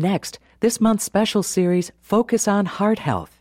Next, 0.00 0.38
this 0.60 0.80
month's 0.80 1.04
special 1.04 1.42
series, 1.42 1.92
Focus 2.00 2.48
on 2.48 2.64
Heart 2.64 3.00
Health. 3.00 3.38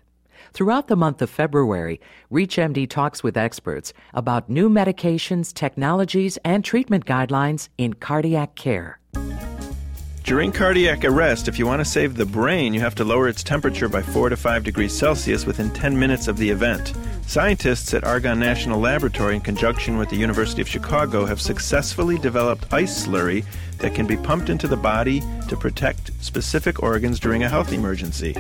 Throughout 0.52 0.90
the 0.90 0.98
month 0.98 1.22
of 1.22 1.30
February, 1.30 2.02
ReachMD 2.30 2.90
talks 2.90 3.24
with 3.24 3.38
experts 3.38 3.94
about 4.14 4.50
new 4.50 4.70
medications, 4.70 5.54
technologies, 5.54 6.38
and 6.44 6.66
treatment 6.66 7.06
guidelines 7.06 7.70
in 7.78 7.94
cardiac 7.94 8.56
care. 8.56 9.00
During 10.30 10.52
cardiac 10.52 11.06
arrest, 11.06 11.48
if 11.48 11.58
you 11.58 11.66
want 11.66 11.80
to 11.80 11.84
save 11.84 12.14
the 12.14 12.24
brain, 12.24 12.72
you 12.72 12.82
have 12.82 12.94
to 12.94 13.04
lower 13.04 13.28
its 13.28 13.42
temperature 13.42 13.90
by 13.90 14.04
4 14.04 14.30
to 14.30 14.38
5 14.38 14.64
degrees 14.64 14.96
Celsius 14.96 15.48
within 15.48 15.72
10 15.72 15.98
minutes 15.98 16.28
of 16.28 16.38
the 16.38 16.48
event. 16.48 16.94
Scientists 17.26 17.96
at 17.96 18.04
Argonne 18.04 18.40
National 18.40 18.80
Laboratory, 18.80 19.34
in 19.38 19.42
conjunction 19.42 19.98
with 19.98 20.08
the 20.10 20.16
University 20.16 20.62
of 20.62 20.70
Chicago, 20.70 21.26
have 21.26 21.42
successfully 21.42 22.20
developed 22.20 22.72
ice 22.72 23.08
slurry 23.08 23.44
that 23.80 23.96
can 23.96 24.06
be 24.06 24.18
pumped 24.18 24.52
into 24.52 24.68
the 24.68 24.78
body 24.78 25.24
to 25.48 25.58
protect 25.58 26.12
specific 26.24 26.84
organs 26.84 27.20
during 27.20 27.42
a 27.42 27.50
health 27.50 27.74
emergency. 27.74 28.36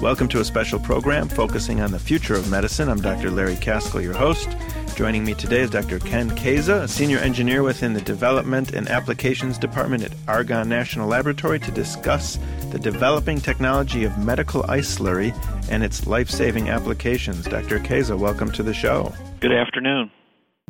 Welcome 0.00 0.28
to 0.28 0.38
a 0.38 0.44
special 0.44 0.78
program 0.78 1.28
focusing 1.28 1.80
on 1.80 1.90
the 1.90 1.98
future 1.98 2.36
of 2.36 2.48
medicine. 2.48 2.88
I'm 2.88 3.00
Dr. 3.00 3.32
Larry 3.32 3.56
Kaskel, 3.56 4.00
your 4.00 4.14
host. 4.14 4.50
Joining 4.96 5.26
me 5.26 5.34
today 5.34 5.60
is 5.60 5.68
Dr. 5.68 5.98
Ken 5.98 6.30
Kasza, 6.30 6.84
a 6.84 6.88
senior 6.88 7.18
engineer 7.18 7.62
within 7.62 7.92
the 7.92 8.00
Development 8.00 8.72
and 8.72 8.88
Applications 8.88 9.58
Department 9.58 10.02
at 10.02 10.14
Argonne 10.26 10.70
National 10.70 11.06
Laboratory, 11.06 11.60
to 11.60 11.70
discuss 11.70 12.38
the 12.70 12.78
developing 12.78 13.38
technology 13.38 14.04
of 14.04 14.16
medical 14.16 14.64
ice 14.70 14.96
slurry 14.96 15.36
and 15.70 15.84
its 15.84 16.06
life 16.06 16.30
saving 16.30 16.70
applications. 16.70 17.44
Dr. 17.44 17.78
Kasza, 17.78 18.18
welcome 18.18 18.50
to 18.52 18.62
the 18.62 18.72
show. 18.72 19.12
Good 19.40 19.52
afternoon. 19.52 20.10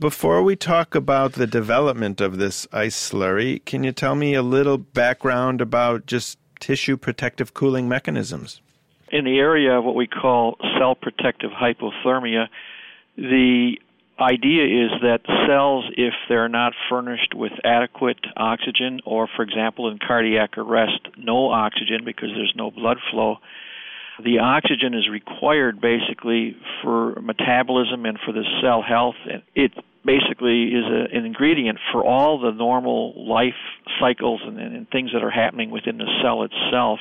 Before 0.01 0.43
we 0.43 0.57
talk 0.57 0.97
about 0.97 1.35
the 1.35 1.47
development 1.47 2.21
of 2.21 2.39
this 2.39 2.67
ice 2.73 2.97
slurry, 2.97 3.65
can 3.65 3.85
you 3.85 3.93
tell 3.93 4.17
me 4.17 4.35
a 4.35 4.43
little 4.43 4.77
background 4.77 5.61
about 5.61 6.07
just 6.07 6.37
tissue 6.59 6.97
protective 6.97 7.55
cooling 7.55 7.89
mechanisms? 7.89 8.61
In 9.13 9.25
the 9.25 9.39
area 9.39 9.79
of 9.79 9.85
what 9.85 9.95
we 9.95 10.09
call 10.09 10.57
cell 10.77 10.97
protective 10.97 11.53
hypothermia, 11.53 12.49
the 13.17 13.79
idea 14.19 14.65
is 14.87 14.91
that 15.03 15.21
cells, 15.47 15.85
if 15.97 16.15
they're 16.29 16.49
not 16.49 16.73
furnished 16.89 17.35
with 17.35 17.53
adequate 17.65 18.21
oxygen, 18.37 19.01
or 19.05 19.29
for 19.35 19.43
example 19.43 19.91
in 19.91 19.99
cardiac 19.99 20.57
arrest, 20.59 21.01
no 21.19 21.51
oxygen 21.51 22.05
because 22.05 22.31
there's 22.35 22.55
no 22.57 22.71
blood 22.71 22.99
flow, 23.11 23.37
the 24.23 24.39
oxygen 24.39 24.95
is 24.95 25.09
required 25.11 25.81
basically 25.81 26.57
for 26.83 27.21
metabolism 27.21 28.07
and 28.07 28.19
for 28.25 28.33
the 28.33 28.45
cell 28.63 28.83
health. 28.83 29.17
And 29.31 29.43
it 29.55 29.73
basically 30.05 30.69
is 30.69 30.85
a, 30.87 31.15
an 31.15 31.27
ingredient 31.27 31.79
for 31.93 32.05
all 32.05 32.39
the 32.39 32.53
normal 32.53 33.29
life 33.29 33.59
cycles 34.01 34.41
and, 34.45 34.59
and 34.59 34.89
things 34.89 35.11
that 35.13 35.23
are 35.23 35.31
happening 35.31 35.71
within 35.71 35.99
the 35.99 36.07
cell 36.23 36.45
itself. 36.45 37.01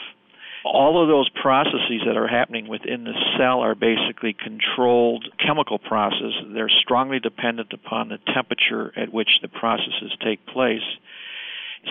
All 0.66 1.02
of 1.02 1.08
those 1.08 1.30
processes 1.30 2.02
that 2.08 2.18
are 2.18 2.28
happening 2.28 2.68
within 2.68 3.04
the 3.04 3.14
cell 3.38 3.60
are 3.62 3.76
basically 3.76 4.34
controlled 4.34 5.28
chemical 5.38 5.78
processes. 5.78 6.34
They're 6.54 6.70
strongly 6.70 7.20
dependent 7.20 7.72
upon 7.72 8.10
the 8.10 8.18
temperature 8.34 8.92
at 8.98 9.14
which 9.14 9.30
the 9.44 9.48
processes 9.48 10.12
take 10.24 10.46
place 10.48 10.82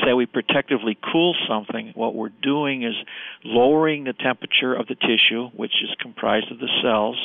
say 0.03 0.13
we 0.13 0.27
protectively 0.27 0.97
cool 1.13 1.35
something, 1.49 1.93
what 1.95 2.15
we're 2.15 2.33
doing 2.43 2.83
is 2.83 2.95
lowering 3.45 4.05
the 4.05 4.13
temperature 4.13 4.75
of 4.75 4.87
the 4.87 4.95
tissue, 4.95 5.49
which 5.55 5.73
is 5.83 5.91
comprised 6.01 6.51
of 6.51 6.59
the 6.59 6.69
cells. 6.83 7.17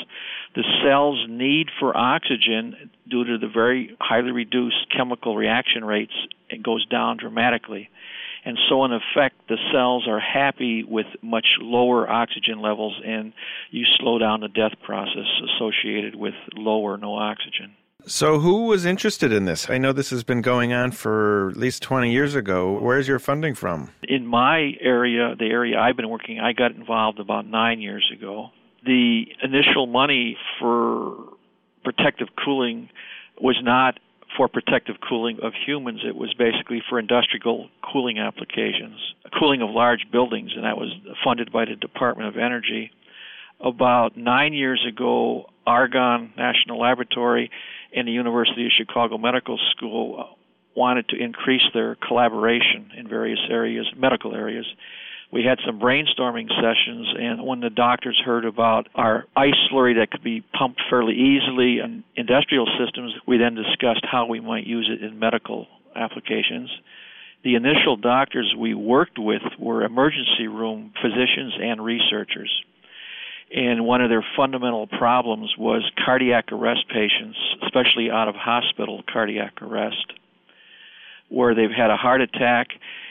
The 0.55 0.63
cells' 0.83 1.25
need 1.27 1.67
for 1.79 1.95
oxygen, 1.95 2.91
due 3.07 3.23
to 3.23 3.37
the 3.37 3.47
very 3.47 3.95
highly 3.99 4.31
reduced 4.31 4.89
chemical 4.95 5.35
reaction 5.35 5.83
rates, 5.83 6.13
it 6.49 6.63
goes 6.63 6.85
down 6.85 7.17
dramatically. 7.17 7.89
And 8.45 8.57
so, 8.69 8.85
in 8.85 8.91
effect, 8.93 9.35
the 9.47 9.57
cells 9.71 10.07
are 10.07 10.19
happy 10.19 10.83
with 10.83 11.07
much 11.21 11.45
lower 11.59 12.09
oxygen 12.09 12.61
levels, 12.61 12.99
and 13.05 13.33
you 13.71 13.85
slow 13.97 14.17
down 14.17 14.41
the 14.41 14.47
death 14.47 14.73
process 14.83 15.25
associated 15.55 16.15
with 16.15 16.33
low 16.55 16.79
or 16.79 16.97
no 16.97 17.15
oxygen. 17.15 17.75
So, 18.05 18.39
who 18.39 18.67
was 18.67 18.85
interested 18.85 19.33
in 19.33 19.43
this? 19.43 19.69
I 19.69 19.77
know 19.77 19.91
this 19.91 20.09
has 20.11 20.23
been 20.23 20.41
going 20.41 20.71
on 20.71 20.91
for 20.91 21.49
at 21.49 21.57
least 21.57 21.83
20 21.83 22.11
years 22.11 22.33
ago. 22.33 22.79
Where's 22.79 23.07
your 23.09 23.19
funding 23.19 23.55
from? 23.55 23.91
In 24.07 24.25
my 24.25 24.71
area, 24.79 25.35
the 25.37 25.45
area 25.45 25.77
I've 25.77 25.97
been 25.97 26.09
working, 26.09 26.39
I 26.39 26.53
got 26.53 26.71
involved 26.71 27.19
about 27.19 27.45
nine 27.45 27.81
years 27.81 28.09
ago. 28.15 28.51
The 28.85 29.25
initial 29.43 29.85
money 29.85 30.37
for 30.59 31.33
protective 31.83 32.29
cooling 32.43 32.89
was 33.39 33.59
not 33.61 33.99
for 34.37 34.47
protective 34.47 34.95
cooling 35.07 35.39
of 35.41 35.53
humans, 35.65 36.01
it 36.05 36.15
was 36.15 36.33
basically 36.33 36.81
for 36.87 36.99
industrial 36.99 37.69
cooling 37.81 38.19
applications, 38.19 38.99
cooling 39.37 39.61
of 39.61 39.69
large 39.69 40.05
buildings, 40.11 40.51
and 40.55 40.63
that 40.63 40.77
was 40.77 40.89
funded 41.23 41.51
by 41.51 41.65
the 41.65 41.75
Department 41.75 42.29
of 42.29 42.37
Energy. 42.37 42.91
About 43.59 44.15
nine 44.15 44.53
years 44.53 44.85
ago, 44.87 45.49
Argonne 45.67 46.33
National 46.37 46.79
Laboratory 46.79 47.51
and 47.93 48.07
the 48.07 48.11
University 48.11 48.65
of 48.65 48.71
Chicago 48.77 49.17
Medical 49.17 49.59
School 49.71 50.37
wanted 50.75 51.09
to 51.09 51.17
increase 51.17 51.63
their 51.73 51.95
collaboration 51.95 52.91
in 52.97 53.07
various 53.07 53.39
areas, 53.49 53.85
medical 53.97 54.33
areas. 54.33 54.65
We 55.31 55.43
had 55.43 55.59
some 55.65 55.79
brainstorming 55.79 56.49
sessions, 56.49 57.13
and 57.19 57.45
when 57.45 57.59
the 57.59 57.69
doctors 57.69 58.19
heard 58.23 58.45
about 58.45 58.87
our 58.95 59.25
ice 59.35 59.53
slurry 59.71 59.95
that 59.99 60.09
could 60.11 60.23
be 60.23 60.41
pumped 60.57 60.81
fairly 60.89 61.13
easily 61.13 61.79
in 61.79 62.03
industrial 62.15 62.67
systems, 62.83 63.13
we 63.27 63.37
then 63.37 63.53
discussed 63.53 64.05
how 64.09 64.25
we 64.25 64.39
might 64.39 64.65
use 64.65 64.89
it 64.91 65.03
in 65.03 65.19
medical 65.19 65.67
applications. 65.95 66.71
The 67.43 67.55
initial 67.55 67.95
doctors 67.95 68.55
we 68.57 68.73
worked 68.73 69.19
with 69.19 69.43
were 69.59 69.83
emergency 69.83 70.47
room 70.47 70.93
physicians 71.01 71.53
and 71.61 71.83
researchers 71.83 72.51
and 73.51 73.85
one 73.85 74.01
of 74.01 74.09
their 74.09 74.25
fundamental 74.37 74.87
problems 74.87 75.55
was 75.57 75.89
cardiac 76.05 76.51
arrest 76.51 76.87
patients, 76.87 77.37
especially 77.63 78.11
out 78.11 78.27
of 78.27 78.35
hospital 78.35 79.03
cardiac 79.11 79.61
arrest, 79.61 80.13
where 81.29 81.55
they've 81.55 81.71
had 81.75 81.89
a 81.89 81.97
heart 81.97 82.21
attack. 82.21 82.67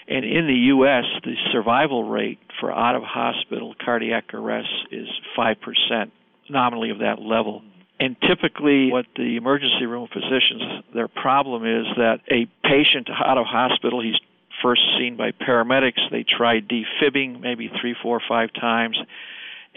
And 0.08 0.24
in 0.24 0.46
the 0.46 0.54
U.S., 0.54 1.04
the 1.22 1.34
survival 1.52 2.04
rate 2.04 2.38
for 2.60 2.72
out 2.72 2.94
of 2.94 3.02
hospital 3.02 3.74
cardiac 3.84 4.32
arrest 4.32 4.68
is 4.90 5.08
5%, 5.36 6.10
nominally 6.48 6.90
of 6.90 7.00
that 7.00 7.20
level. 7.20 7.62
And 8.00 8.16
typically, 8.20 8.90
what 8.90 9.06
the 9.16 9.36
emergency 9.36 9.84
room 9.86 10.08
physicians, 10.12 10.84
their 10.94 11.08
problem 11.08 11.66
is 11.66 11.86
that 11.96 12.20
a 12.30 12.46
patient 12.64 13.08
out 13.10 13.38
of 13.38 13.44
hospital, 13.46 14.02
he's 14.02 14.18
first 14.62 14.82
seen 14.98 15.16
by 15.16 15.32
paramedics. 15.32 16.00
They 16.10 16.24
try 16.24 16.60
defibbing 16.60 17.40
maybe 17.40 17.70
three, 17.80 17.94
four, 18.02 18.20
five 18.26 18.50
times 18.54 18.96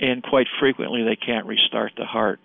and 0.02 0.24
quite 0.24 0.48
frequently 0.60 1.04
they 1.04 1.16
can't 1.16 1.46
restart 1.46 1.94
the 1.98 2.06
heart. 2.06 2.40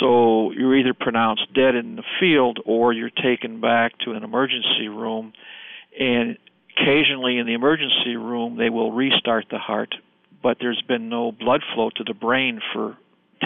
So 0.00 0.52
you're 0.52 0.76
either 0.76 0.94
pronounced 0.94 1.52
dead 1.54 1.74
in 1.74 1.96
the 1.96 2.02
field 2.18 2.58
or 2.64 2.92
you're 2.92 3.10
taken 3.10 3.60
back 3.60 3.98
to 4.04 4.12
an 4.12 4.24
emergency 4.24 4.88
room, 4.88 5.32
and 5.98 6.38
occasionally 6.80 7.38
in 7.38 7.46
the 7.46 7.54
emergency 7.54 8.16
room 8.16 8.56
they 8.56 8.70
will 8.70 8.92
restart 8.92 9.46
the 9.50 9.58
heart, 9.58 9.94
but 10.42 10.58
there's 10.60 10.82
been 10.86 11.08
no 11.08 11.32
blood 11.32 11.62
flow 11.74 11.90
to 11.96 12.04
the 12.04 12.14
brain 12.14 12.60
for 12.72 12.96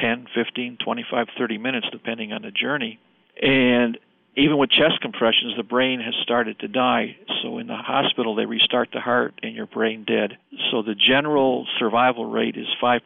10, 0.00 0.26
15, 0.34 0.78
25, 0.84 1.26
30 1.38 1.58
minutes, 1.58 1.86
depending 1.92 2.32
on 2.32 2.42
the 2.42 2.50
journey. 2.50 2.98
And 3.40 3.98
even 4.36 4.58
with 4.58 4.70
chest 4.70 5.00
compressions, 5.00 5.56
the 5.56 5.62
brain 5.62 6.00
has 6.00 6.14
started 6.22 6.58
to 6.60 6.68
die. 6.68 7.16
So 7.42 7.58
in 7.58 7.68
the 7.68 7.76
hospital, 7.76 8.34
they 8.34 8.46
restart 8.46 8.88
the 8.92 9.00
heart 9.00 9.34
and 9.42 9.54
your 9.54 9.66
brain 9.66 10.04
dead. 10.04 10.38
So 10.70 10.82
the 10.82 10.94
general 10.94 11.66
survival 11.78 12.26
rate 12.26 12.56
is 12.56 12.66
5% 12.82 13.00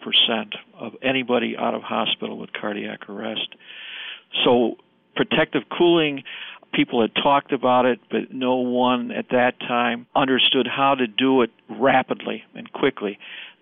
of 0.79 0.93
anybody 1.03 1.57
out 1.57 1.75
of 1.75 1.83
hospital 1.83 2.39
with 2.39 2.51
cardiac 2.59 3.09
arrest. 3.11 3.55
So 4.45 4.77
protective 5.17 5.65
cooling, 5.77 6.23
people 6.73 7.01
had 7.01 7.15
talked 7.15 7.53
about 7.53 7.87
it, 7.87 8.01
but 8.11 8.33
no 8.33 8.57
one 8.57 9.11
at 9.11 9.31
that 9.31 9.59
time 9.61 10.07
understood 10.15 10.67
how 10.67 10.95
to 10.95 11.07
do 11.07 11.43
it 11.43 11.51
rapidly 11.69 12.45
and 12.55 12.73
quickly. 12.73 13.19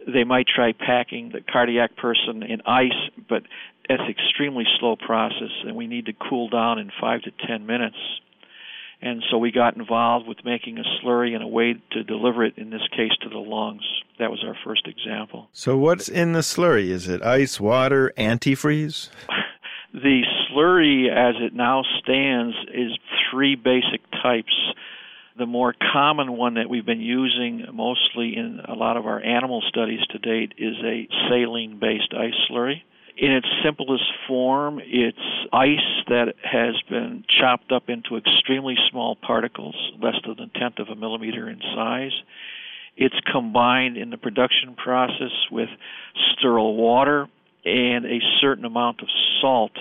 They 0.06 0.24
might 0.24 0.46
try 0.46 0.72
packing 0.72 1.30
the 1.32 1.40
cardiac 1.40 1.96
person 1.96 2.42
in 2.42 2.60
ice, 2.66 3.10
but 3.28 3.42
it's 3.88 4.02
an 4.02 4.10
extremely 4.10 4.64
slow 4.78 4.96
process, 4.96 5.50
and 5.64 5.76
we 5.76 5.86
need 5.86 6.06
to 6.06 6.12
cool 6.12 6.48
down 6.48 6.78
in 6.78 6.90
five 7.00 7.22
to 7.22 7.30
ten 7.46 7.66
minutes. 7.66 7.96
And 9.02 9.22
so 9.30 9.36
we 9.36 9.52
got 9.52 9.76
involved 9.76 10.26
with 10.26 10.38
making 10.44 10.78
a 10.78 10.84
slurry 10.98 11.34
and 11.34 11.42
a 11.42 11.46
way 11.46 11.74
to 11.92 12.02
deliver 12.02 12.44
it, 12.44 12.54
in 12.56 12.70
this 12.70 12.86
case, 12.96 13.12
to 13.22 13.28
the 13.28 13.38
lungs. 13.38 13.82
That 14.18 14.30
was 14.30 14.42
our 14.42 14.56
first 14.64 14.88
example. 14.88 15.48
So, 15.52 15.76
what's 15.76 16.08
in 16.08 16.32
the 16.32 16.40
slurry? 16.40 16.88
Is 16.88 17.06
it 17.06 17.22
ice, 17.22 17.60
water, 17.60 18.12
antifreeze? 18.16 19.10
the 19.92 20.22
slurry, 20.56 21.08
as 21.10 21.34
it 21.40 21.54
now 21.54 21.82
stands, 22.02 22.56
is 22.72 22.92
three 23.30 23.56
basic 23.56 24.00
types. 24.22 24.54
The 25.38 25.46
more 25.46 25.74
common 25.92 26.36
one 26.36 26.54
that 26.54 26.70
we've 26.70 26.86
been 26.86 27.00
using 27.00 27.66
mostly 27.72 28.36
in 28.36 28.60
a 28.66 28.74
lot 28.74 28.96
of 28.96 29.06
our 29.06 29.22
animal 29.22 29.62
studies 29.68 30.00
to 30.10 30.18
date 30.18 30.54
is 30.56 30.76
a 30.82 31.06
saline 31.28 31.78
based 31.78 32.14
ice 32.16 32.34
slurry. 32.50 32.82
In 33.18 33.32
its 33.32 33.46
simplest 33.64 34.04
form, 34.28 34.78
it's 34.82 35.18
ice 35.52 36.04
that 36.08 36.34
has 36.42 36.74
been 36.88 37.24
chopped 37.40 37.72
up 37.72 37.88
into 37.88 38.16
extremely 38.16 38.76
small 38.90 39.16
particles, 39.16 39.74
less 40.02 40.16
than 40.26 40.38
a 40.38 40.58
tenth 40.58 40.78
of 40.78 40.88
a 40.88 40.94
millimeter 40.94 41.48
in 41.48 41.60
size. 41.74 42.12
It's 42.96 43.18
combined 43.30 43.96
in 43.96 44.10
the 44.10 44.18
production 44.18 44.74
process 44.74 45.32
with 45.50 45.68
sterile 46.32 46.76
water 46.76 47.26
and 47.64 48.06
a 48.06 48.20
certain 48.40 48.64
amount 48.64 49.00
of 49.02 49.08
salt. 49.40 49.72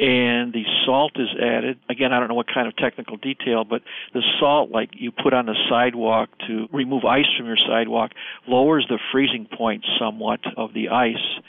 And 0.00 0.54
the 0.54 0.64
salt 0.86 1.12
is 1.16 1.28
added. 1.38 1.78
Again, 1.90 2.10
I 2.10 2.18
don't 2.18 2.28
know 2.28 2.34
what 2.34 2.46
kind 2.46 2.66
of 2.66 2.74
technical 2.74 3.18
detail, 3.18 3.64
but 3.64 3.82
the 4.14 4.22
salt, 4.40 4.70
like 4.70 4.90
you 4.94 5.12
put 5.12 5.34
on 5.34 5.44
the 5.44 5.54
sidewalk 5.68 6.30
to 6.46 6.68
remove 6.72 7.04
ice 7.04 7.26
from 7.36 7.46
your 7.46 7.58
sidewalk, 7.58 8.12
lowers 8.48 8.86
the 8.88 8.98
freezing 9.12 9.46
point 9.46 9.84
somewhat 9.98 10.40
of 10.56 10.72
the 10.72 10.88
ice 10.88 11.42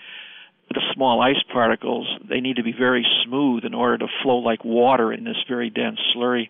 the 0.74 0.82
small 0.94 1.22
ice 1.22 1.42
particles, 1.52 2.08
they 2.28 2.40
need 2.40 2.56
to 2.56 2.64
be 2.64 2.72
very 2.72 3.06
smooth 3.26 3.66
in 3.66 3.74
order 3.74 3.98
to 3.98 4.08
flow 4.24 4.38
like 4.38 4.64
water 4.64 5.12
in 5.12 5.24
this 5.24 5.38
very 5.48 5.70
dense 5.70 6.00
slurry. 6.16 6.50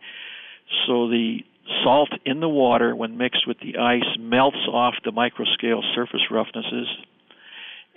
So 0.85 1.09
the 1.09 1.39
salt 1.83 2.09
in 2.25 2.39
the 2.39 2.49
water, 2.49 2.95
when 2.95 3.17
mixed 3.17 3.47
with 3.47 3.57
the 3.59 3.77
ice, 3.77 4.17
melts 4.19 4.67
off 4.71 4.95
the 5.03 5.11
microscale 5.11 5.81
surface 5.95 6.21
roughnesses. 6.29 6.87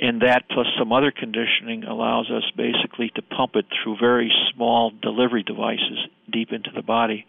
And 0.01 0.23
that, 0.23 0.49
plus 0.51 0.67
some 0.79 0.93
other 0.93 1.13
conditioning, 1.13 1.85
allows 1.85 2.31
us 2.31 2.43
basically 2.57 3.11
to 3.15 3.23
pump 3.23 3.53
it 3.55 3.67
through 3.71 3.97
very 4.01 4.33
small 4.53 4.91
delivery 5.03 5.45
devices 5.45 5.99
deep 6.31 6.53
into 6.53 6.71
the 6.75 6.83
body. 6.83 7.27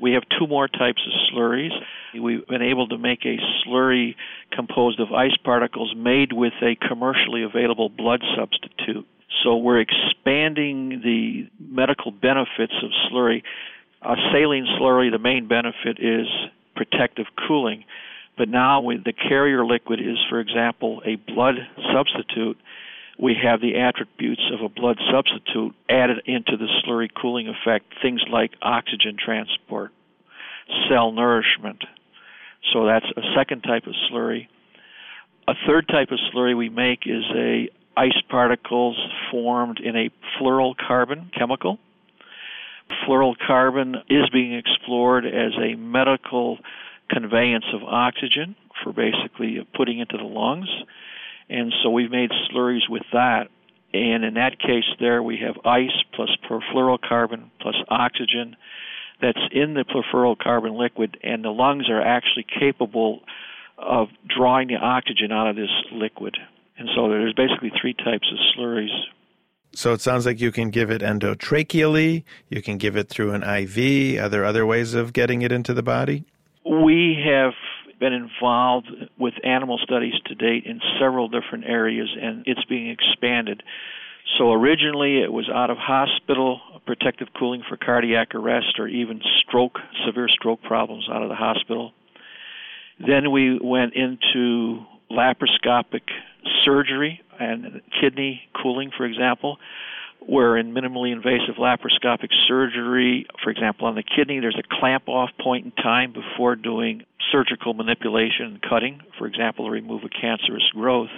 We 0.00 0.12
have 0.12 0.24
two 0.38 0.46
more 0.46 0.68
types 0.68 1.00
of 1.06 1.12
slurries. 1.30 1.72
We've 2.18 2.46
been 2.46 2.62
able 2.62 2.88
to 2.88 2.98
make 2.98 3.24
a 3.24 3.36
slurry 3.64 4.14
composed 4.50 5.00
of 5.00 5.12
ice 5.12 5.36
particles 5.42 5.94
made 5.96 6.32
with 6.32 6.52
a 6.62 6.76
commercially 6.88 7.42
available 7.42 7.88
blood 7.88 8.22
substitute. 8.36 9.06
So 9.42 9.56
we're 9.56 9.80
expanding 9.80 11.00
the 11.02 11.48
medical 11.58 12.10
benefits 12.10 12.74
of 12.82 12.90
slurry. 13.10 13.42
A 14.02 14.16
saline 14.32 14.66
slurry, 14.78 15.10
the 15.10 15.18
main 15.18 15.48
benefit 15.48 15.98
is 15.98 16.26
protective 16.74 17.26
cooling. 17.46 17.84
But 18.36 18.48
now, 18.48 18.80
when 18.80 19.02
the 19.04 19.12
carrier 19.12 19.64
liquid 19.64 20.00
is, 20.00 20.18
for 20.28 20.40
example, 20.40 21.02
a 21.04 21.16
blood 21.16 21.54
substitute, 21.94 22.58
we 23.18 23.34
have 23.42 23.60
the 23.60 23.78
attributes 23.78 24.42
of 24.52 24.60
a 24.60 24.68
blood 24.68 24.98
substitute 25.10 25.74
added 25.88 26.18
into 26.26 26.56
the 26.58 26.68
slurry 26.84 27.08
cooling 27.14 27.48
effect, 27.48 27.86
things 28.02 28.20
like 28.30 28.52
oxygen 28.60 29.16
transport, 29.22 29.90
cell 30.88 31.12
nourishment. 31.12 31.82
So 32.72 32.84
that's 32.84 33.06
a 33.16 33.22
second 33.34 33.62
type 33.62 33.86
of 33.86 33.94
slurry. 34.10 34.48
A 35.48 35.54
third 35.66 35.88
type 35.88 36.10
of 36.10 36.18
slurry 36.32 36.56
we 36.56 36.68
make 36.68 37.06
is 37.06 37.24
a 37.34 37.68
ice 37.96 38.20
particles 38.28 38.98
formed 39.30 39.80
in 39.80 39.96
a 39.96 40.10
fluorocarbon 40.38 41.32
chemical. 41.32 41.78
Fluorocarbon 43.06 43.96
is 44.10 44.28
being 44.30 44.54
explored 44.54 45.24
as 45.24 45.52
a 45.58 45.76
medical 45.76 46.58
conveyance 47.10 47.66
of 47.72 47.82
oxygen 47.82 48.56
for 48.82 48.92
basically 48.92 49.66
putting 49.76 49.98
into 49.98 50.16
the 50.16 50.24
lungs. 50.24 50.68
And 51.48 51.72
so 51.82 51.90
we've 51.90 52.10
made 52.10 52.30
slurries 52.50 52.88
with 52.88 53.04
that. 53.12 53.48
And 53.92 54.24
in 54.24 54.34
that 54.34 54.58
case, 54.58 54.84
there 55.00 55.22
we 55.22 55.38
have 55.38 55.56
ice 55.64 55.96
plus 56.14 56.30
perfluorocarbon 56.48 57.50
plus 57.60 57.76
oxygen 57.88 58.56
that's 59.20 59.40
in 59.52 59.74
the 59.74 59.84
perfluorocarbon 59.84 60.76
liquid, 60.76 61.16
and 61.22 61.42
the 61.42 61.50
lungs 61.50 61.88
are 61.88 62.02
actually 62.02 62.44
capable 62.58 63.20
of 63.78 64.08
drawing 64.26 64.68
the 64.68 64.76
oxygen 64.76 65.32
out 65.32 65.48
of 65.48 65.56
this 65.56 65.70
liquid. 65.92 66.36
And 66.76 66.88
so 66.94 67.08
there's 67.08 67.32
basically 67.32 67.72
three 67.80 67.94
types 67.94 68.30
of 68.30 68.38
slurries. 68.54 68.94
So 69.74 69.92
it 69.92 70.00
sounds 70.00 70.26
like 70.26 70.40
you 70.40 70.52
can 70.52 70.70
give 70.70 70.90
it 70.90 71.02
endotracheally, 71.02 72.24
you 72.48 72.62
can 72.62 72.78
give 72.78 72.96
it 72.96 73.08
through 73.08 73.32
an 73.32 73.42
IV. 73.42 74.22
Are 74.22 74.28
there 74.28 74.44
other 74.44 74.66
ways 74.66 74.94
of 74.94 75.12
getting 75.12 75.42
it 75.42 75.52
into 75.52 75.74
the 75.74 75.82
body? 75.82 76.24
We 76.68 77.22
have 77.24 77.52
been 78.00 78.12
involved 78.12 78.88
with 79.18 79.34
animal 79.44 79.78
studies 79.78 80.14
to 80.26 80.34
date 80.34 80.64
in 80.66 80.80
several 81.00 81.28
different 81.28 81.64
areas, 81.64 82.08
and 82.20 82.42
it's 82.46 82.64
being 82.64 82.90
expanded. 82.90 83.62
So 84.36 84.52
originally 84.52 85.22
it 85.22 85.32
was 85.32 85.48
out 85.48 85.70
of 85.70 85.78
hospital 85.78 86.60
protective 86.84 87.28
cooling 87.38 87.62
for 87.68 87.76
cardiac 87.76 88.34
arrest 88.34 88.78
or 88.78 88.88
even 88.88 89.20
stroke, 89.40 89.78
severe 90.04 90.28
stroke 90.28 90.62
problems 90.62 91.08
out 91.10 91.22
of 91.22 91.28
the 91.28 91.34
hospital. 91.34 91.92
Then 92.98 93.30
we 93.30 93.58
went 93.62 93.94
into 93.94 94.84
laparoscopic 95.10 96.02
surgery 96.64 97.22
and 97.38 97.80
kidney 98.00 98.42
cooling, 98.60 98.90
for 98.96 99.04
example 99.04 99.58
where 100.26 100.56
in 100.56 100.74
minimally 100.74 101.12
invasive 101.12 101.54
laparoscopic 101.56 102.30
surgery, 102.48 103.26
for 103.42 103.50
example, 103.50 103.86
on 103.86 103.94
the 103.94 104.02
kidney, 104.02 104.40
there's 104.40 104.58
a 104.58 104.80
clamp 104.80 105.08
off 105.08 105.30
point 105.40 105.64
in 105.64 105.70
time 105.72 106.12
before 106.12 106.56
doing 106.56 107.04
surgical 107.30 107.74
manipulation 107.74 108.46
and 108.46 108.62
cutting, 108.62 109.00
for 109.18 109.26
example, 109.26 109.66
to 109.66 109.70
remove 109.70 110.02
a 110.02 110.08
cancerous 110.08 110.68
growth. 110.74 111.10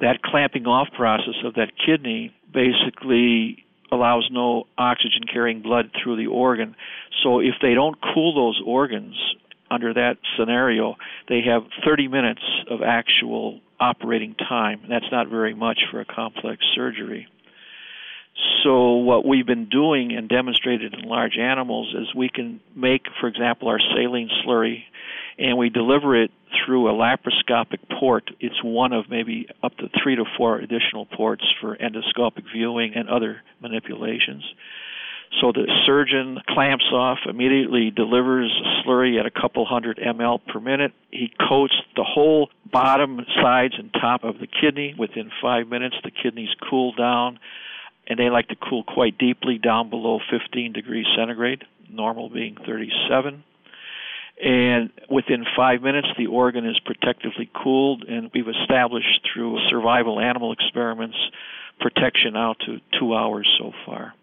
That 0.00 0.20
clamping 0.22 0.66
off 0.66 0.88
process 0.96 1.34
of 1.44 1.54
that 1.54 1.72
kidney 1.84 2.34
basically 2.52 3.64
allows 3.92 4.28
no 4.32 4.64
oxygen 4.76 5.22
carrying 5.32 5.62
blood 5.62 5.90
through 6.02 6.16
the 6.16 6.26
organ. 6.26 6.74
So 7.22 7.38
if 7.38 7.54
they 7.60 7.74
don't 7.74 7.96
cool 8.14 8.34
those 8.34 8.60
organs 8.66 9.14
under 9.70 9.94
that 9.94 10.16
scenario, 10.36 10.96
they 11.28 11.42
have 11.42 11.62
30 11.84 12.08
minutes 12.08 12.42
of 12.68 12.80
actual 12.82 13.60
operating 13.78 14.34
time. 14.34 14.80
That's 14.88 15.10
not 15.12 15.28
very 15.28 15.54
much 15.54 15.80
for 15.90 16.00
a 16.00 16.04
complex 16.04 16.64
surgery. 16.74 17.28
So 18.64 18.92
what 18.94 19.26
we've 19.26 19.46
been 19.46 19.68
doing 19.68 20.12
and 20.16 20.28
demonstrated 20.28 20.94
in 20.94 21.08
large 21.08 21.36
animals 21.36 21.94
is 21.98 22.14
we 22.14 22.28
can 22.28 22.60
make, 22.74 23.02
for 23.20 23.26
example, 23.28 23.68
our 23.68 23.78
saline 23.78 24.30
slurry, 24.44 24.84
and 25.38 25.58
we 25.58 25.68
deliver 25.68 26.20
it 26.20 26.30
through 26.64 26.88
a 26.88 26.92
laparoscopic 26.92 27.80
port. 27.98 28.30
It's 28.40 28.62
one 28.62 28.92
of 28.92 29.10
maybe 29.10 29.48
up 29.62 29.76
to 29.78 29.88
three 30.02 30.16
to 30.16 30.24
four 30.36 30.58
additional 30.58 31.06
ports 31.06 31.44
for 31.60 31.76
endoscopic 31.76 32.44
viewing 32.52 32.94
and 32.94 33.08
other 33.08 33.42
manipulations. 33.60 34.44
So 35.40 35.50
the 35.50 35.66
surgeon 35.86 36.38
clamps 36.48 36.84
off, 36.92 37.18
immediately 37.26 37.90
delivers 37.90 38.52
a 38.52 38.86
slurry 38.86 39.18
at 39.18 39.24
a 39.24 39.30
couple 39.30 39.64
hundred 39.64 39.98
ml 39.98 40.40
per 40.46 40.60
minute. 40.60 40.92
He 41.10 41.32
coats 41.48 41.74
the 41.96 42.04
whole 42.04 42.50
bottom, 42.70 43.20
sides, 43.42 43.74
and 43.78 43.92
top 43.94 44.24
of 44.24 44.38
the 44.38 44.46
kidney. 44.46 44.94
Within 44.96 45.30
five 45.40 45.68
minutes, 45.68 45.96
the 46.04 46.10
kidneys 46.10 46.50
cool 46.68 46.92
down 46.92 47.38
and 48.06 48.18
they 48.18 48.30
like 48.30 48.48
to 48.48 48.56
cool 48.56 48.84
quite 48.84 49.18
deeply 49.18 49.58
down 49.58 49.90
below 49.90 50.20
15 50.30 50.72
degrees 50.72 51.06
centigrade, 51.16 51.64
normal 51.90 52.28
being 52.28 52.56
37. 52.66 53.44
And 54.42 54.90
within 55.08 55.44
five 55.56 55.82
minutes, 55.82 56.08
the 56.18 56.26
organ 56.26 56.66
is 56.66 56.78
protectively 56.80 57.48
cooled, 57.54 58.04
and 58.04 58.30
we've 58.34 58.48
established 58.48 59.28
through 59.32 59.58
survival 59.68 60.18
animal 60.18 60.52
experiments 60.52 61.16
protection 61.80 62.36
out 62.36 62.58
to 62.66 62.80
two 62.98 63.14
hours 63.14 63.48
so 63.58 63.72
far. 63.86 64.14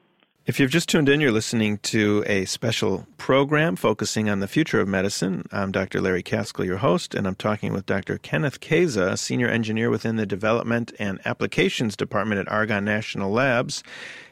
If 0.49 0.59
you've 0.59 0.71
just 0.71 0.89
tuned 0.89 1.09
in, 1.09 1.21
you're 1.21 1.31
listening 1.31 1.77
to 1.93 2.23
a 2.25 2.45
special 2.45 3.05
program 3.17 3.75
focusing 3.75 4.31
on 4.31 4.39
the 4.39 4.47
future 4.47 4.79
of 4.79 4.87
medicine. 4.87 5.47
I'm 5.51 5.71
Dr. 5.71 6.01
Larry 6.01 6.23
Kaskel, 6.23 6.65
your 6.65 6.77
host, 6.77 7.13
and 7.13 7.27
I'm 7.27 7.35
talking 7.35 7.71
with 7.71 7.85
Dr. 7.85 8.17
Kenneth 8.17 8.59
Kasza, 8.59 9.15
senior 9.19 9.47
engineer 9.47 9.91
within 9.91 10.15
the 10.15 10.25
Development 10.25 10.91
and 10.97 11.19
Applications 11.23 11.95
Department 11.95 12.41
at 12.41 12.51
Argonne 12.51 12.83
National 12.83 13.31
Labs. 13.31 13.83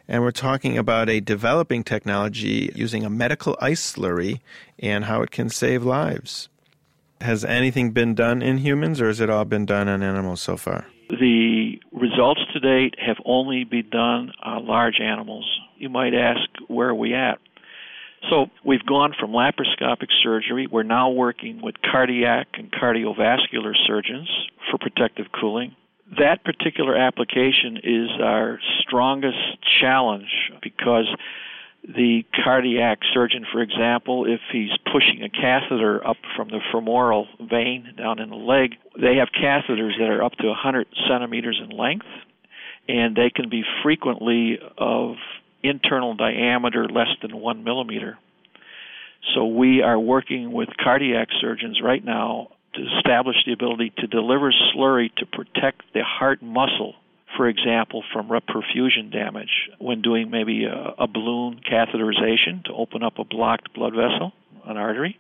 And 0.08 0.24
we're 0.24 0.32
talking 0.32 0.76
about 0.76 1.08
a 1.08 1.20
developing 1.20 1.84
technology 1.84 2.72
using 2.74 3.06
a 3.06 3.12
medical 3.12 3.56
ice 3.62 3.94
slurry 3.94 4.40
and 4.80 5.06
how 5.06 5.22
it 5.22 5.30
can 5.30 5.50
save 5.50 5.84
lives. 5.84 6.50
Has 7.22 7.46
anything 7.46 7.92
been 7.92 8.16
done 8.16 8.42
in 8.42 8.58
humans, 8.58 9.00
or 9.00 9.06
has 9.06 9.20
it 9.20 9.30
all 9.30 9.46
been 9.46 9.68
done 9.68 9.88
on 9.88 10.02
animals 10.02 10.42
so 10.42 10.58
far? 10.58 10.88
The 11.12 11.80
results 11.92 12.42
to 12.54 12.60
date 12.60 12.96
have 13.06 13.18
only 13.24 13.66
been 13.66 13.92
done 13.92 14.32
on 14.42 14.66
large 14.66 15.00
animals. 15.00 15.48
You 15.78 15.90
might 15.90 16.14
ask, 16.14 16.50
where 16.68 16.90
are 16.90 16.96
we 16.96 17.14
at? 17.14 17.40
So 18.30 18.48
we've 18.66 18.86
gone 18.86 19.14
from 19.20 19.32
laparoscopic 19.32 20.10
surgery. 20.24 20.68
We're 20.68 20.84
now 20.84 21.12
working 21.12 21.62
with 21.62 21.76
cardiac 21.82 22.48
and 22.54 22.72
cardiovascular 22.72 23.74
surgeons 23.86 24.30
for 24.70 24.78
protective 24.80 25.28
cooling. 25.40 25.76
That 26.18 26.44
particular 26.44 26.96
application 26.96 27.78
is 27.84 28.10
our 28.22 28.60
strongest 28.82 29.38
challenge 29.80 30.52
because 30.64 31.06
the 31.84 32.24
cardiac 32.44 33.00
surgeon, 33.14 33.46
for 33.52 33.62
example, 33.62 34.26
if 34.26 34.42
he's 34.52 34.72
pushing 34.92 35.24
a 35.24 35.30
catheter 35.30 36.06
up 36.06 36.18
from 36.36 36.50
the 36.50 36.60
femoral 36.72 37.28
vein 37.40 37.94
down 37.98 38.20
in 38.20 38.30
the 38.30 38.36
leg, 38.36 38.76
they 39.00 39.18
have 39.18 39.30
catheters 39.30 39.98
that 40.00 40.10
are 40.10 40.24
up 40.24 40.34
to 40.34 40.48
100 40.48 40.88
centimeters 41.08 41.62
in 41.64 41.78
length, 41.78 42.08
and 42.90 43.16
they 43.16 43.30
can 43.30 43.50
be 43.50 43.64
frequently 43.84 44.60
of 44.78 45.16
internal 45.64 46.16
diameter 46.16 46.88
less 46.88 47.10
than 47.22 47.38
one 47.38 47.64
millimeter. 47.64 48.18
So 49.36 49.46
we 49.46 49.82
are 49.82 50.00
working 50.00 50.52
with 50.52 50.70
cardiac 50.82 51.30
surgeons 51.42 51.82
right 51.84 52.04
now 52.04 52.50
to 52.76 52.82
establish 52.98 53.38
the 53.46 53.54
ability 53.54 53.94
to 53.98 54.08
deliver 54.08 54.54
slurry 54.74 55.14
to 55.16 55.26
protect 55.26 55.82
the 55.94 56.04
heart 56.04 56.42
muscle 56.42 56.96
for 57.36 57.48
example, 57.48 58.04
from 58.14 58.30
reperfusion 58.30 59.12
damage 59.12 59.70
when 59.80 60.02
doing 60.02 60.30
maybe 60.30 60.66
a, 60.66 60.96
a 60.98 61.08
balloon 61.08 61.62
catheterization 61.70 62.64
to 62.66 62.74
open 62.74 63.04
up 63.04 63.20
a 63.20 63.24
blocked 63.24 63.74
blood 63.74 63.94
vessel, 63.94 64.34
an 64.66 64.78
artery. 64.78 65.18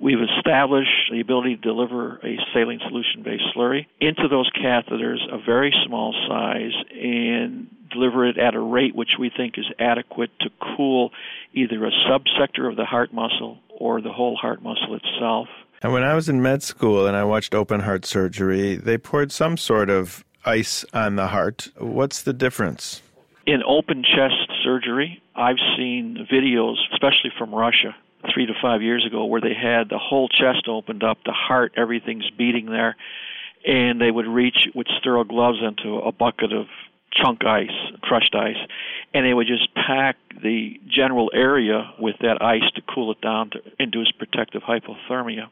We've 0.00 0.18
established 0.38 1.10
the 1.10 1.20
ability 1.20 1.56
to 1.56 1.62
deliver 1.62 2.16
a 2.16 2.36
saline 2.52 2.80
solution 2.88 3.22
based 3.22 3.44
slurry 3.56 3.86
into 4.00 4.26
those 4.28 4.50
catheters, 4.50 5.18
a 5.32 5.38
very 5.38 5.72
small 5.86 6.12
size, 6.28 6.72
and 6.92 7.68
deliver 7.94 8.26
it 8.26 8.38
at 8.38 8.54
a 8.54 8.60
rate 8.60 8.94
which 8.94 9.12
we 9.18 9.30
think 9.34 9.56
is 9.56 9.66
adequate 9.78 10.30
to 10.40 10.50
cool 10.76 11.10
either 11.52 11.84
a 11.86 11.90
subsector 12.08 12.68
of 12.68 12.76
the 12.76 12.84
heart 12.84 13.12
muscle 13.12 13.58
or 13.68 14.00
the 14.00 14.12
whole 14.12 14.36
heart 14.36 14.62
muscle 14.62 14.94
itself. 14.96 15.48
And 15.82 15.92
when 15.92 16.04
I 16.04 16.14
was 16.14 16.28
in 16.28 16.42
med 16.42 16.62
school 16.62 17.06
and 17.06 17.16
I 17.16 17.24
watched 17.24 17.54
open 17.54 17.80
heart 17.80 18.04
surgery, 18.06 18.76
they 18.76 18.98
poured 18.98 19.32
some 19.32 19.56
sort 19.56 19.90
of 19.90 20.24
ice 20.44 20.84
on 20.92 21.16
the 21.16 21.28
heart. 21.28 21.68
What's 21.78 22.22
the 22.22 22.32
difference? 22.32 23.02
In 23.46 23.62
open 23.66 24.02
chest 24.02 24.50
surgery, 24.62 25.22
I've 25.36 25.58
seen 25.76 26.26
videos, 26.32 26.76
especially 26.92 27.30
from 27.36 27.54
Russia, 27.54 27.94
three 28.32 28.46
to 28.46 28.54
five 28.62 28.80
years 28.80 29.04
ago, 29.06 29.26
where 29.26 29.40
they 29.40 29.54
had 29.54 29.90
the 29.90 29.98
whole 29.98 30.28
chest 30.28 30.68
opened 30.68 31.04
up, 31.04 31.18
the 31.26 31.32
heart, 31.32 31.72
everything's 31.76 32.30
beating 32.30 32.66
there, 32.66 32.96
and 33.66 34.00
they 34.00 34.10
would 34.10 34.26
reach 34.26 34.68
with 34.74 34.86
sterile 34.98 35.24
gloves 35.24 35.58
into 35.62 35.98
a 35.98 36.12
bucket 36.12 36.52
of 36.52 36.66
chunk 37.14 37.44
ice, 37.44 37.70
crushed 38.02 38.34
ice, 38.34 38.56
and 39.12 39.24
they 39.24 39.34
would 39.34 39.46
just 39.46 39.74
pack 39.74 40.16
the 40.42 40.80
general 40.88 41.30
area 41.34 41.92
with 41.98 42.16
that 42.20 42.42
ice 42.42 42.68
to 42.74 42.82
cool 42.82 43.12
it 43.12 43.20
down 43.20 43.50
to 43.50 43.60
induce 43.78 44.10
protective 44.12 44.62
hypothermia. 44.62 45.48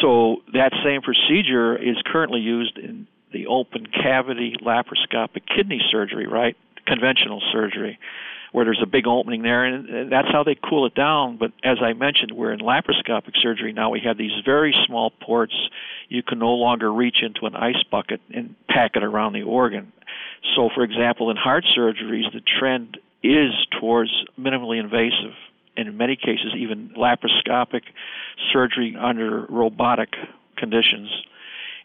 So 0.00 0.42
that 0.52 0.72
same 0.84 1.02
procedure 1.02 1.76
is 1.76 1.96
currently 2.04 2.40
used 2.40 2.78
in 2.78 3.06
the 3.32 3.46
open 3.46 3.86
cavity 3.86 4.56
laparoscopic 4.62 5.42
kidney 5.54 5.80
surgery, 5.90 6.26
right? 6.26 6.56
Conventional 6.86 7.42
surgery, 7.52 7.98
where 8.52 8.64
there's 8.64 8.80
a 8.82 8.86
big 8.86 9.06
opening 9.06 9.42
there, 9.42 9.64
and 9.64 10.10
that's 10.10 10.28
how 10.30 10.44
they 10.44 10.54
cool 10.68 10.86
it 10.86 10.94
down. 10.94 11.36
But 11.38 11.52
as 11.64 11.78
I 11.82 11.92
mentioned, 11.92 12.32
we're 12.32 12.52
in 12.52 12.60
laparoscopic 12.60 13.40
surgery 13.40 13.72
now. 13.72 13.90
We 13.90 14.00
have 14.00 14.18
these 14.18 14.32
very 14.44 14.74
small 14.86 15.10
ports. 15.10 15.54
You 16.08 16.22
can 16.22 16.38
no 16.38 16.52
longer 16.52 16.92
reach 16.92 17.22
into 17.22 17.46
an 17.46 17.54
ice 17.54 17.82
bucket 17.90 18.20
and 18.34 18.54
pack 18.68 18.92
it 18.96 19.02
around 19.02 19.32
the 19.32 19.42
organ. 19.42 19.92
So, 20.56 20.68
for 20.74 20.82
example, 20.82 21.30
in 21.30 21.36
heart 21.36 21.64
surgeries, 21.76 22.32
the 22.32 22.42
trend 22.58 22.98
is 23.22 23.52
towards 23.80 24.10
minimally 24.38 24.80
invasive, 24.80 25.34
and 25.76 25.88
in 25.88 25.96
many 25.96 26.16
cases, 26.16 26.52
even 26.58 26.90
laparoscopic 26.96 27.82
surgery 28.52 28.96
under 28.98 29.46
robotic 29.46 30.10
conditions 30.56 31.08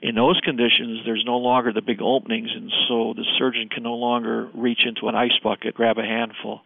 in 0.01 0.15
those 0.15 0.39
conditions, 0.41 1.01
there's 1.05 1.23
no 1.25 1.37
longer 1.37 1.73
the 1.73 1.81
big 1.81 2.01
openings, 2.01 2.49
and 2.53 2.71
so 2.87 3.13
the 3.15 3.25
surgeon 3.37 3.69
can 3.69 3.83
no 3.83 3.95
longer 3.95 4.49
reach 4.53 4.81
into 4.85 5.07
an 5.07 5.15
ice 5.15 5.37
bucket, 5.43 5.73
grab 5.73 5.97
a 5.97 6.03
handful. 6.03 6.61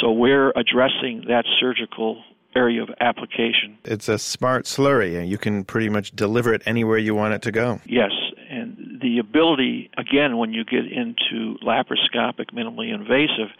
So 0.00 0.12
we're 0.12 0.50
addressing 0.50 1.24
that 1.28 1.44
surgical 1.58 2.22
area 2.54 2.82
of 2.82 2.90
application. 3.00 3.78
It's 3.84 4.08
a 4.08 4.18
smart 4.18 4.66
slurry, 4.66 5.18
and 5.18 5.28
you 5.28 5.38
can 5.38 5.64
pretty 5.64 5.88
much 5.88 6.14
deliver 6.14 6.52
it 6.52 6.62
anywhere 6.66 6.98
you 6.98 7.14
want 7.14 7.34
it 7.34 7.42
to 7.42 7.52
go. 7.52 7.80
Yes, 7.86 8.12
and 8.48 9.00
the 9.00 9.18
ability, 9.18 9.90
again, 9.96 10.36
when 10.36 10.52
you 10.52 10.64
get 10.64 10.84
into 10.90 11.56
laparoscopic, 11.62 12.52
minimally 12.52 12.92
invasive, 12.92 13.50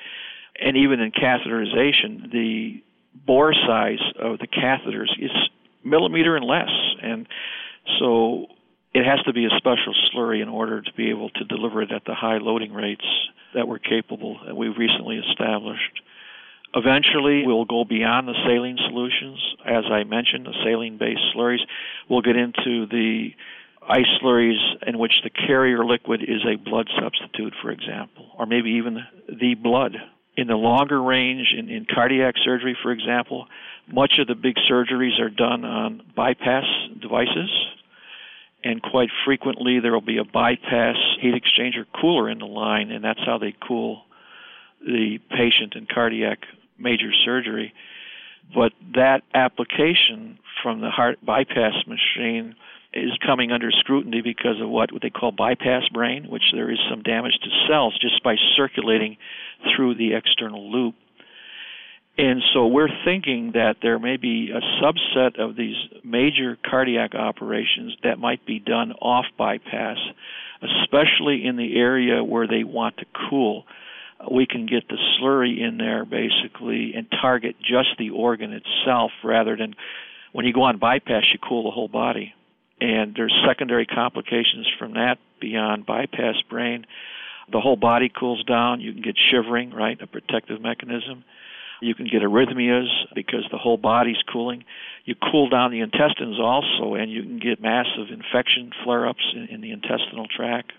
and 0.61 0.77
even 0.77 1.01
in 1.01 1.11
catheterization, 1.11 2.31
the 2.31 2.83
bore 3.27 3.55
size 3.55 4.01
of 4.21 4.39
the 4.39 4.47
catheters 4.47 5.11
is 5.19 5.31
millimeter 5.83 6.37
and 6.37 6.45
less. 6.45 6.71
And 7.03 7.27
so 7.99 8.47
it 8.93 9.05
has 9.05 9.21
to 9.25 9.33
be 9.33 9.45
a 9.45 9.51
special 9.57 9.95
slurry 10.13 10.43
in 10.43 10.49
order 10.49 10.81
to 10.81 10.93
be 10.95 11.11
able 11.11 11.31
to 11.31 11.45
deliver 11.45 11.83
it 11.83 11.93
at 11.93 12.05
the 12.05 12.15
high 12.15 12.39
loading 12.39 12.73
rates 12.73 13.05
that 13.55 13.69
we're 13.69 13.79
capable 13.79 14.39
and 14.47 14.57
we've 14.57 14.77
recently 14.77 15.17
established. 15.19 16.01
Eventually, 16.77 17.47
we'll 17.47 17.65
go 17.65 17.85
beyond 17.85 18.27
the 18.27 18.35
saline 18.45 18.79
solutions. 18.89 19.39
As 19.65 19.85
I 19.91 20.03
mentioned, 20.03 20.47
the 20.47 20.55
saline 20.65 20.99
based 20.99 21.23
slurries. 21.35 21.63
We'll 22.09 22.23
get 22.23 22.37
into 22.37 22.87
the 22.87 23.31
ice 23.89 24.07
slurries 24.23 24.61
in 24.87 24.99
which 24.99 25.13
the 25.23 25.31
carrier 25.31 25.85
liquid 25.85 26.23
is 26.23 26.43
a 26.45 26.57
blood 26.57 26.89
substitute, 27.01 27.55
for 27.63 27.71
example, 27.71 28.27
or 28.39 28.47
maybe 28.47 28.71
even 28.71 28.99
the 29.29 29.55
blood. 29.55 29.97
In 30.37 30.49
the 30.49 30.57
longer 30.57 31.01
range, 31.01 31.55
in, 31.57 31.69
in 31.69 31.87
cardiac 31.93 32.35
surgery, 32.45 32.77
for 32.83 32.91
example, 32.91 33.47
much 33.87 34.15
of 34.19 34.27
the 34.27 34.35
big 34.35 34.57
surgeries 34.71 35.21
are 35.21 35.31
done 35.31 35.65
on 35.65 36.03
bypass 36.17 36.65
devices 37.01 37.51
and 38.65 38.81
quite 38.83 39.11
frequently 39.27 39.79
there 39.79 39.93
will 39.93 40.01
be 40.01 40.17
a 40.17 40.25
bypass 40.25 40.97
heat 41.21 41.35
exchanger 41.35 41.85
cooler 42.01 42.31
in 42.31 42.39
the 42.39 42.47
line, 42.47 42.91
and 42.91 43.05
that's 43.05 43.21
how 43.25 43.39
they 43.39 43.55
cool 43.67 44.03
the 44.81 45.19
patient 45.31 45.75
in 45.77 45.87
cardiac 45.87 46.39
major 46.79 47.13
surgery. 47.25 47.75
But 48.55 48.73
that 48.95 49.23
application 49.35 50.39
from 50.63 50.81
the 50.81 50.91
heart 50.91 51.19
bypass 51.25 51.75
machine 51.87 52.57
is 52.95 53.11
coming 53.25 53.53
under 53.53 53.71
scrutiny 53.71 54.23
because 54.23 54.61
of 54.61 54.69
what 54.69 54.91
they 55.03 55.11
call 55.11 55.33
bypass 55.33 55.83
brain, 55.93 56.27
which 56.29 56.53
there 56.53 56.71
is 56.71 56.79
some 56.89 57.03
damage 57.03 57.39
to 57.43 57.51
cells 57.69 57.99
just 58.01 58.23
by 58.23 58.37
circulating 58.57 59.17
through 59.75 59.95
the 59.97 60.15
external 60.15 60.71
loop. 60.71 60.95
And 62.17 62.43
so 62.53 62.67
we're 62.69 62.89
thinking 63.05 63.53
that 63.55 63.77
there 63.83 63.99
may 63.99 64.17
be 64.17 64.53
a 64.53 64.61
subset 64.83 65.41
of 65.41 65.57
these 65.57 65.75
major 66.05 66.57
cardiac 66.65 67.15
operations 67.15 67.97
that 68.05 68.21
might 68.21 68.47
be 68.47 68.61
done 68.61 68.93
off 68.93 69.25
bypass, 69.37 69.99
especially 70.63 71.45
in 71.45 71.57
the 71.57 71.77
area 71.77 72.23
where 72.23 72.47
they 72.47 72.63
want 72.63 72.99
to 72.99 73.07
cool. 73.29 73.65
We 74.31 74.47
can 74.47 74.67
get 74.67 74.87
the 74.89 74.97
slurry 75.19 75.61
in 75.61 75.77
there 75.77 76.05
basically 76.05 76.93
and 76.95 77.09
target 77.21 77.57
just 77.59 77.99
the 77.99 78.11
organ 78.11 78.53
itself 78.53 79.11
rather 79.25 79.57
than 79.57 79.75
when 80.31 80.47
you 80.47 80.53
go 80.53 80.63
on 80.63 80.79
bypass, 80.79 81.25
you 81.33 81.41
cool 81.47 81.65
the 81.65 81.71
whole 81.73 81.89
body. 81.89 82.33
And 82.85 83.15
there's 83.15 83.35
secondary 83.47 83.87
complications 83.87 84.69
from 84.79 84.95
that 84.95 85.17
beyond 85.41 85.87
bypass 85.87 86.37
brain. 86.51 86.87
The 87.51 87.61
whole 87.61 87.77
body 87.77 88.11
cools 88.11 88.45
down. 88.45 88.81
You 88.81 88.93
can 88.93 89.03
get 89.03 89.17
shivering, 89.31 89.71
right? 89.71 90.01
A 90.03 90.07
protective 90.07 90.61
mechanism 90.61 91.25
you 91.85 91.95
can 91.95 92.07
get 92.07 92.23
arrhythmias 92.23 92.89
because 93.15 93.45
the 93.51 93.59
whole 93.59 93.77
body's 93.77 94.23
cooling. 94.33 94.65
You 95.05 95.15
cool 95.15 95.49
down 95.49 95.71
the 95.71 95.81
intestines 95.81 96.39
also, 96.41 96.95
and 96.95 97.11
you 97.11 97.23
can 97.23 97.39
get 97.39 97.61
massive 97.61 98.09
infection 98.11 98.71
flare 98.83 99.07
ups 99.07 99.25
in, 99.35 99.49
in 99.55 99.61
the 99.61 99.71
intestinal 99.71 100.27
tract. 100.27 100.73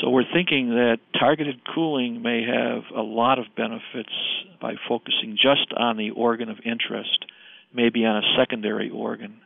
So 0.00 0.08
we're 0.08 0.30
thinking 0.32 0.70
that 0.70 0.98
targeted 1.18 1.60
cooling 1.74 2.22
may 2.22 2.44
have 2.44 2.84
a 2.96 3.02
lot 3.02 3.38
of 3.38 3.46
benefits 3.56 4.12
by 4.60 4.74
focusing 4.88 5.36
just 5.36 5.72
on 5.76 5.96
the 5.96 6.10
organ 6.10 6.48
of 6.48 6.58
interest, 6.64 7.26
maybe 7.74 8.06
on 8.06 8.16
a 8.16 8.36
secondary 8.38 8.88
organ 8.88 9.40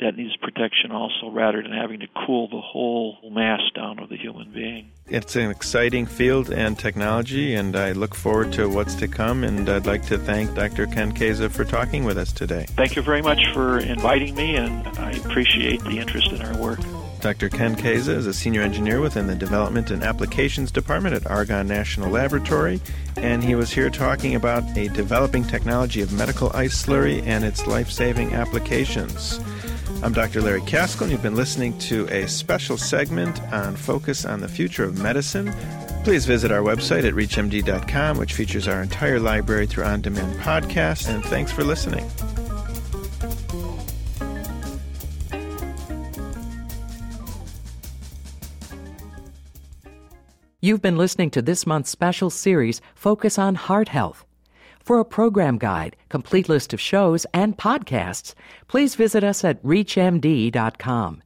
that 0.00 0.16
needs 0.16 0.36
protection 0.36 0.92
also 0.92 1.30
rather 1.30 1.62
than 1.62 1.72
having 1.72 2.00
to 2.00 2.06
cool 2.26 2.48
the 2.48 2.60
whole 2.60 3.18
mass 3.30 3.60
down 3.74 3.98
of 3.98 4.08
the 4.08 4.16
human 4.16 4.52
being. 4.52 4.90
It's 5.08 5.36
an 5.36 5.50
exciting 5.50 6.06
field 6.06 6.50
and 6.50 6.78
technology, 6.78 7.54
and 7.54 7.76
I 7.76 7.92
look 7.92 8.14
forward 8.14 8.52
to 8.54 8.68
what's 8.68 8.94
to 8.96 9.08
come. 9.08 9.44
And 9.44 9.68
I'd 9.68 9.86
like 9.86 10.04
to 10.06 10.18
thank 10.18 10.54
Dr. 10.54 10.86
Ken 10.86 11.12
Kasza 11.12 11.50
for 11.50 11.64
talking 11.64 12.04
with 12.04 12.18
us 12.18 12.32
today. 12.32 12.66
Thank 12.70 12.96
you 12.96 13.02
very 13.02 13.22
much 13.22 13.40
for 13.54 13.78
inviting 13.78 14.34
me, 14.34 14.56
and 14.56 14.86
I 14.98 15.12
appreciate 15.12 15.82
the 15.84 15.98
interest 15.98 16.32
in 16.32 16.42
our 16.42 16.60
work. 16.60 16.80
Dr. 17.20 17.48
Ken 17.48 17.74
Kasza 17.74 18.14
is 18.14 18.26
a 18.26 18.34
senior 18.34 18.62
engineer 18.62 19.00
within 19.00 19.26
the 19.26 19.34
Development 19.34 19.90
and 19.90 20.02
Applications 20.02 20.70
Department 20.70 21.14
at 21.14 21.26
Argonne 21.26 21.66
National 21.66 22.10
Laboratory, 22.10 22.80
and 23.16 23.42
he 23.42 23.54
was 23.54 23.72
here 23.72 23.90
talking 23.90 24.34
about 24.34 24.62
a 24.76 24.88
developing 24.88 25.42
technology 25.42 26.02
of 26.02 26.12
medical 26.12 26.50
ice 26.54 26.84
slurry 26.84 27.26
and 27.26 27.44
its 27.44 27.66
life 27.66 27.90
saving 27.90 28.34
applications. 28.34 29.40
I'm 30.02 30.12
Dr. 30.12 30.42
Larry 30.42 30.60
Kaskel, 30.62 31.02
and 31.02 31.10
you've 31.10 31.22
been 31.22 31.34
listening 31.34 31.78
to 31.80 32.06
a 32.08 32.28
special 32.28 32.76
segment 32.76 33.40
on 33.52 33.76
Focus 33.76 34.24
on 34.24 34.40
the 34.40 34.48
Future 34.48 34.84
of 34.84 35.00
Medicine. 35.00 35.52
Please 36.04 36.26
visit 36.26 36.52
our 36.52 36.60
website 36.60 37.06
at 37.06 37.14
reachmd.com, 37.14 38.18
which 38.18 38.34
features 38.34 38.68
our 38.68 38.82
entire 38.82 39.18
library 39.18 39.66
through 39.66 39.84
on 39.84 40.02
demand 40.02 40.38
podcasts, 40.40 41.08
and 41.08 41.24
thanks 41.24 41.50
for 41.50 41.64
listening. 41.64 42.08
You've 50.60 50.82
been 50.82 50.98
listening 50.98 51.30
to 51.30 51.42
this 51.42 51.64
month's 51.64 51.90
special 51.90 52.28
series, 52.28 52.80
Focus 52.96 53.38
on 53.38 53.54
Heart 53.54 53.88
Health. 53.88 54.25
For 54.86 55.00
a 55.00 55.04
program 55.04 55.58
guide, 55.58 55.96
complete 56.10 56.48
list 56.48 56.72
of 56.72 56.80
shows, 56.80 57.26
and 57.34 57.58
podcasts, 57.58 58.34
please 58.68 58.94
visit 58.94 59.24
us 59.24 59.42
at 59.42 59.60
ReachMD.com. 59.64 61.22